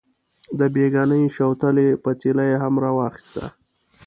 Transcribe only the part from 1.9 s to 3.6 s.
پتیله یې هم راواخیسته.